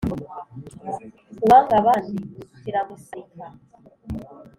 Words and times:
Uwanga 1.43 1.73
abandi 1.81 2.15
kiramusarika 2.61 3.47